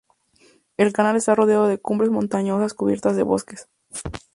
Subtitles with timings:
[0.77, 3.67] El canal está rodeado de cumbres montañosas cubiertas de bosques.